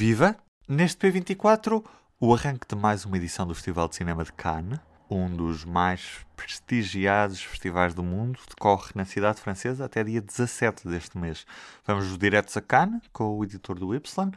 [0.00, 0.34] Viva!
[0.66, 1.84] Neste P24,
[2.18, 4.80] o arranque de mais uma edição do Festival de Cinema de Cannes,
[5.10, 11.18] um dos mais prestigiados festivais do mundo, decorre na cidade francesa até dia 17 deste
[11.18, 11.44] mês.
[11.86, 14.32] Vamos diretos a Cannes com o editor do Y,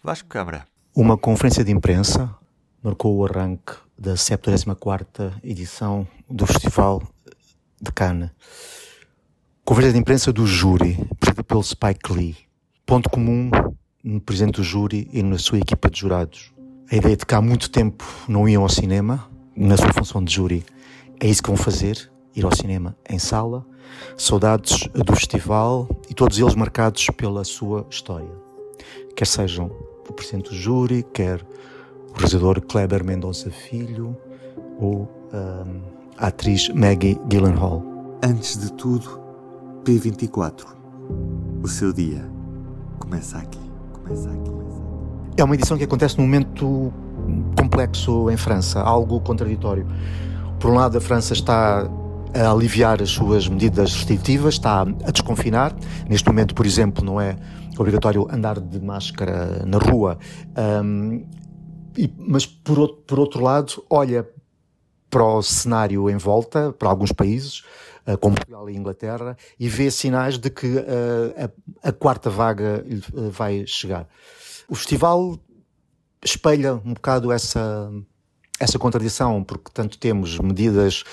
[0.00, 0.64] Vasco Câmara.
[0.94, 2.32] Uma conferência de imprensa
[2.80, 7.02] marcou o arranque da 74ª edição do Festival
[7.82, 8.30] de Cannes.
[9.64, 12.36] Conferência de imprensa do júri, presidida pelo Spike Lee.
[12.86, 13.50] Ponto comum
[14.02, 16.52] no presidente do júri e na sua equipa de jurados.
[16.90, 20.34] A ideia de que há muito tempo não iam ao cinema, na sua função de
[20.34, 20.64] júri,
[21.20, 23.64] é isso que vão fazer, ir ao cinema em sala.
[24.16, 28.30] Saudades do festival e todos eles marcados pela sua história.
[29.14, 29.70] Quer sejam
[30.08, 31.44] o presidente do júri, quer
[32.08, 34.16] o realizador Kleber Mendonça Filho
[34.78, 35.80] ou um,
[36.16, 37.84] a atriz Maggie Gyllenhaal.
[38.22, 39.20] Antes de tudo,
[39.84, 40.66] P24.
[41.62, 42.24] O seu dia
[42.98, 43.69] começa aqui.
[45.36, 46.92] É uma edição que acontece num momento
[47.58, 49.86] complexo em França, algo contraditório.
[50.58, 51.88] Por um lado, a França está
[52.34, 55.74] a aliviar as suas medidas restritivas, está a desconfinar.
[56.08, 57.36] Neste momento, por exemplo, não é
[57.78, 60.18] obrigatório andar de máscara na rua.
[60.84, 61.24] Um,
[61.96, 64.28] e, mas, por outro, por outro lado, olha
[65.08, 67.64] para o cenário em volta, para alguns países,
[68.20, 73.30] como Portugal e Inglaterra, e vê sinais de que uh, a, a, quarta vaga uh,
[73.30, 74.08] vai chegar.
[74.68, 75.38] O festival
[76.24, 77.90] espelha um bocado essa,
[78.58, 81.04] essa contradição, porque tanto temos medidas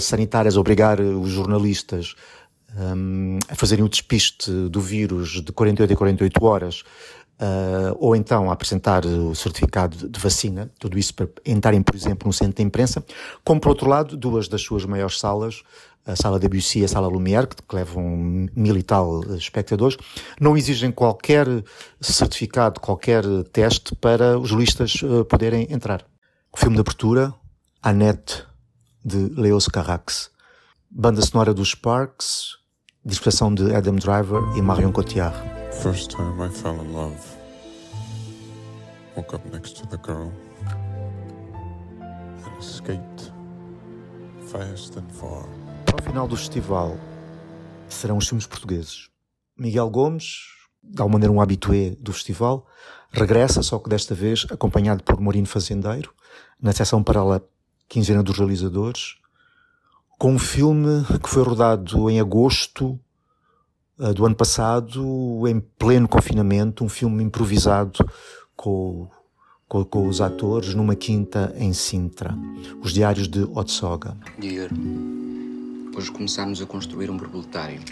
[0.00, 2.14] sanitárias a obrigar os jornalistas
[2.76, 6.82] um, a fazerem o despiste do vírus de 48 a 48 horas,
[7.38, 12.26] Uh, ou então a apresentar o certificado de vacina, tudo isso para entrarem, por exemplo,
[12.26, 13.04] no centro de imprensa,
[13.44, 15.62] como por outro lado, duas das suas maiores salas,
[16.06, 19.96] a sala Debussy e a sala Lumière, que levam mil e tal espectadores,
[20.40, 21.46] não exigem qualquer
[22.00, 26.06] certificado, qualquer teste para os listas uh, poderem entrar.
[26.52, 27.34] O filme de abertura,
[27.82, 28.44] Annette,
[29.04, 30.30] de Leos Carax,
[30.88, 32.56] banda sonora dos Sparks,
[33.04, 35.36] dispersão de Adam Driver e Marion Cotillard.
[35.82, 37.18] First time I fell in love.
[39.16, 40.32] Woke up next to the girl
[42.00, 43.32] and escaped
[44.46, 45.65] fast and far.
[45.92, 46.96] Ao final do festival
[47.88, 49.08] serão os filmes portugueses.
[49.56, 50.42] Miguel Gomes,
[50.82, 52.66] de alguma maneira um habitué do festival,
[53.10, 56.12] regressa, só que desta vez acompanhado por Morino Fazendeiro,
[56.60, 57.46] na seção paralela
[57.88, 59.16] Quinzena dos Realizadores,
[60.18, 62.98] com um filme que foi rodado em agosto
[63.98, 67.98] uh, do ano passado, em pleno confinamento, um filme improvisado
[68.56, 69.08] com,
[69.68, 72.34] com, com, os atores numa quinta em Sintra,
[72.82, 74.16] Os Diários de Otsoga.
[75.96, 77.82] Hoje começámos a construir um borboletário.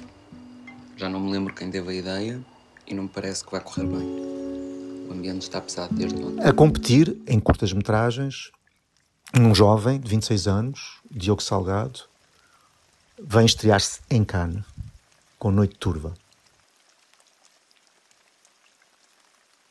[0.94, 2.40] Já não me lembro quem teve a ideia
[2.86, 4.06] e não me parece que vai correr bem.
[5.08, 6.46] O ambiente está pesado desde ontem.
[6.46, 8.50] A competir em curtas-metragens,
[9.34, 12.00] um jovem de 26 anos, Diogo Salgado,
[13.22, 14.64] vem estrear-se em Cannes,
[15.38, 16.12] com Noite Turva.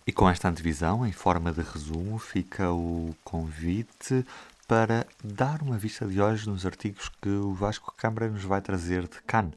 [0.06, 4.26] E com esta antevisão, em forma de resumo, fica o convite
[4.68, 9.08] para dar uma vista de olhos nos artigos que o Vasco Câmara nos vai trazer
[9.08, 9.56] de Cannes.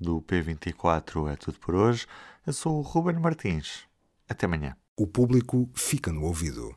[0.00, 2.06] Do P24 é tudo por hoje.
[2.46, 3.84] Eu sou o Ruben Martins.
[4.28, 4.76] Até amanhã.
[4.96, 6.74] O público fica no ouvido.